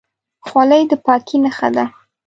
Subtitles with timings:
[0.47, 1.85] خولۍ د پاکۍ نښه ده.